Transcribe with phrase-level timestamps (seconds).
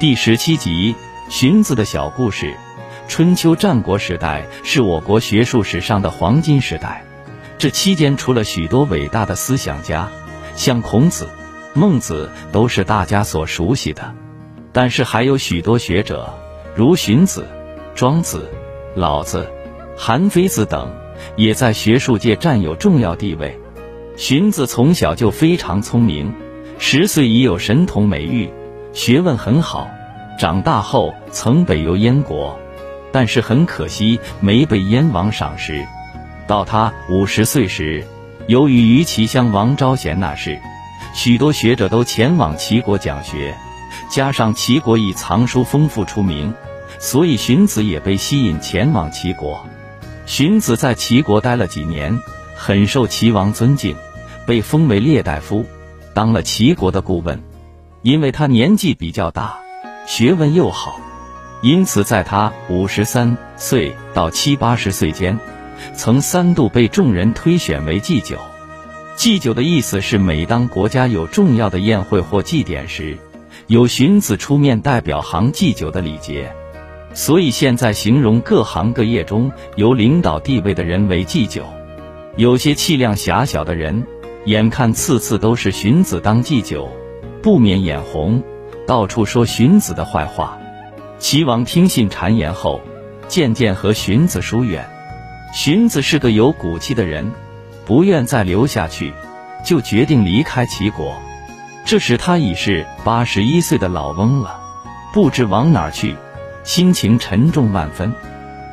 [0.00, 0.94] 第十七集：
[1.28, 2.54] 荀子的小故事。
[3.06, 7.04] 春秋战国时代是我国学术史上的黄金时代，
[7.58, 10.08] 这期间出了许多伟大的思想家，
[10.56, 11.28] 像孔子、
[11.74, 14.14] 孟子都是大家所熟悉的。
[14.72, 16.32] 但是还有许多学者，
[16.74, 17.46] 如荀子、
[17.94, 18.48] 庄子、
[18.94, 19.46] 老子、
[19.98, 20.90] 韩非子等，
[21.36, 23.60] 也在学术界占有重要地位。
[24.16, 26.32] 荀子从小就非常聪明，
[26.78, 28.48] 十岁已有神童美誉。
[28.92, 29.88] 学问很好，
[30.38, 32.58] 长大后曾北游燕国，
[33.12, 35.86] 但是很可惜没被燕王赏识。
[36.46, 38.04] 到他五十岁时，
[38.48, 40.58] 由于于齐襄王招贤纳士，
[41.14, 43.54] 许多学者都前往齐国讲学，
[44.10, 46.52] 加上齐国以藏书丰富出名，
[46.98, 49.64] 所以荀子也被吸引前往齐国。
[50.26, 52.18] 荀子在齐国待了几年，
[52.56, 53.94] 很受齐王尊敬，
[54.46, 55.64] 被封为列大夫，
[56.12, 57.40] 当了齐国的顾问。
[58.02, 59.58] 因为他年纪比较大，
[60.06, 60.98] 学问又好，
[61.62, 65.38] 因此在他五十三岁到七八十岁间，
[65.94, 68.38] 曾三度被众人推选为祭酒。
[69.16, 73.18] 祭酒的意思是，每当国家有重要的宴会或祭典时，
[73.66, 76.50] 有荀子出面代表行祭酒的礼节。
[77.12, 81.64] 所以现在形容各行各业中有领导地位的人为祭酒。
[82.36, 84.06] 有些气量狭小的人，
[84.46, 86.88] 眼看次次都是荀子当祭酒。
[87.42, 88.42] 不免眼红，
[88.86, 90.58] 到处说荀子的坏话。
[91.18, 92.80] 齐王听信谗言后，
[93.28, 94.88] 渐渐和荀子疏远。
[95.52, 97.32] 荀子是个有骨气的人，
[97.86, 99.12] 不愿再留下去，
[99.64, 101.20] 就决定离开齐国。
[101.84, 104.60] 这时他已是八十一岁的老翁了，
[105.12, 106.14] 不知往哪儿去，
[106.62, 108.12] 心情沉重万分。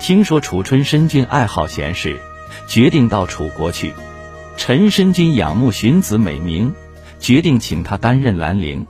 [0.00, 2.20] 听说楚春申君爱好闲事，
[2.66, 3.92] 决定到楚国去。
[4.56, 6.74] 陈申君仰慕荀子美名。
[7.24, 8.86] 决定请他担任兰陵。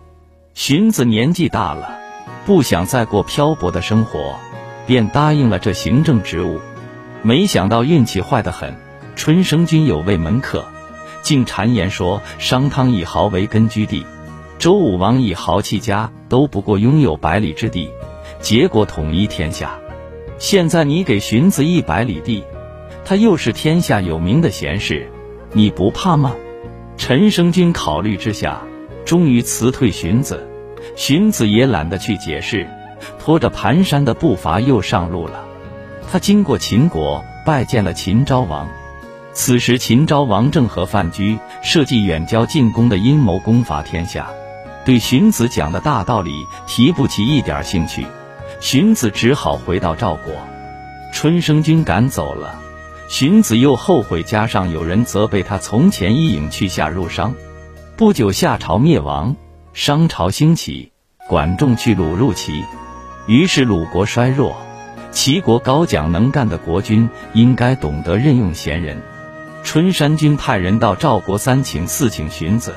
[0.54, 2.00] 荀子年纪大了，
[2.44, 4.34] 不想再过漂泊的生活，
[4.88, 6.58] 便答应了这行政职务。
[7.22, 8.74] 没想到运气坏得很，
[9.14, 10.66] 春生君有位门客，
[11.22, 14.04] 竟谗言说商汤以豪为根据地，
[14.58, 17.88] 周武王以豪气家，都不过拥有百里之地，
[18.40, 19.78] 结果统一天下。
[20.40, 22.42] 现在你给荀子一百里地，
[23.04, 25.08] 他又是天下有名的贤士，
[25.52, 26.34] 你不怕吗？
[26.96, 28.60] 陈生君考虑之下，
[29.04, 30.48] 终于辞退荀子。
[30.96, 32.68] 荀子也懒得去解释，
[33.18, 35.44] 拖着蹒跚的步伐又上路了。
[36.10, 38.68] 他经过秦国，拜见了秦昭王。
[39.32, 44.30] 此时秦昭王正和范雎设计远交近攻的阴谋，攻伐天下，
[44.84, 46.30] 对荀子讲的大道理
[46.66, 48.06] 提不起一点兴趣。
[48.60, 50.32] 荀子只好回到赵国。
[51.12, 52.60] 春生君赶走了。
[53.08, 57.34] 荀子又后悔，加上有人责备他从前一隐去夏入商。
[57.96, 59.36] 不久，夏朝灭亡，
[59.72, 60.90] 商朝兴起，
[61.28, 62.64] 管仲去鲁入齐，
[63.26, 64.56] 于是鲁国衰弱。
[65.12, 69.00] 齐国高奖能干的国君应该懂得任用贤人。
[69.62, 72.74] 春山君派人到赵国三请四请荀子，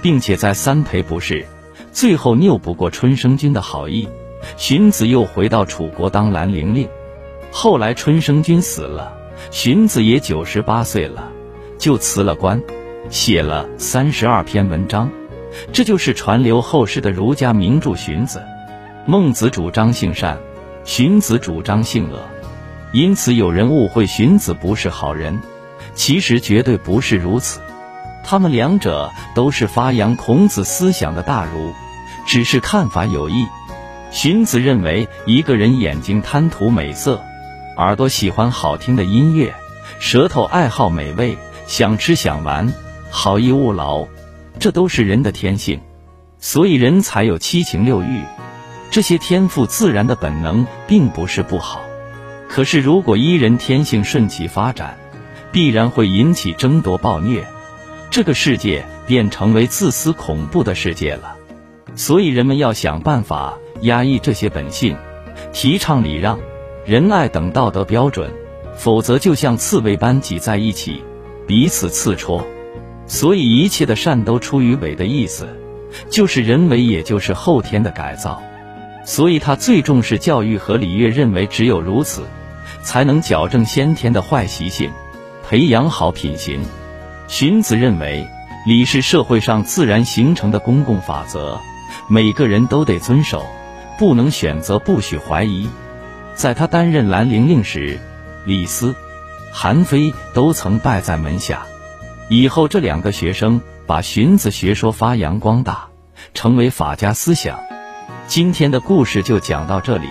[0.00, 1.46] 并且再三赔不是，
[1.92, 4.08] 最后拗不过春生君的好意，
[4.56, 6.88] 荀子又回到楚国当兰陵令。
[7.50, 9.23] 后来春生君死了。
[9.50, 11.30] 荀子也九十八岁了，
[11.78, 12.60] 就辞了官，
[13.10, 15.10] 写了三十二篇文章，
[15.72, 18.38] 这就是传流后世的儒家名著《荀子》。
[19.06, 20.38] 孟子主张性善，
[20.84, 22.18] 荀子主张性恶，
[22.92, 25.40] 因此有人误会荀子不是好人，
[25.94, 27.60] 其实绝对不是如此。
[28.24, 31.74] 他们两者都是发扬孔子思想的大儒，
[32.26, 33.46] 只是看法有异。
[34.10, 37.20] 荀子认为一个人眼睛贪图美色。
[37.76, 39.52] 耳朵喜欢好听的音乐，
[39.98, 41.36] 舌头爱好美味，
[41.66, 42.72] 想吃想玩，
[43.10, 44.06] 好逸恶劳，
[44.60, 45.80] 这都是人的天性，
[46.38, 48.22] 所以人才有七情六欲。
[48.92, 51.80] 这些天赋自然的本能并不是不好，
[52.48, 54.96] 可是如果一人天性顺其发展，
[55.50, 57.44] 必然会引起争夺暴虐，
[58.08, 61.36] 这个世界便成为自私恐怖的世界了。
[61.96, 64.96] 所以人们要想办法压抑这些本性，
[65.52, 66.38] 提倡礼让。
[66.86, 68.30] 仁爱等道德标准，
[68.76, 71.02] 否则就像刺猬般挤在一起，
[71.46, 72.46] 彼此刺戳。
[73.06, 75.48] 所以一切的善都出于伪的意思，
[76.10, 78.42] 就是人为，也就是后天的改造。
[79.02, 82.24] 所以他最重视教育和礼乐，认为只有如此，
[82.82, 84.90] 才能矫正先天的坏习性，
[85.48, 86.60] 培养好品行。
[87.28, 88.26] 荀子认为，
[88.66, 91.58] 礼是社会上自然形成的公共法则，
[92.08, 93.42] 每个人都得遵守，
[93.98, 95.66] 不能选择，不许怀疑。
[96.34, 97.98] 在他担任兰陵令时，
[98.44, 98.94] 李斯、
[99.52, 101.66] 韩非都曾拜在门下。
[102.28, 105.86] 以后这两个学生把荀子学说发扬光大，
[106.32, 107.58] 成为法家思想。
[108.26, 110.08] 今天的故事就讲到这里，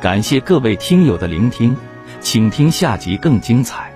[0.00, 1.76] 感谢各位听友的聆听，
[2.20, 3.91] 请听下集更精彩。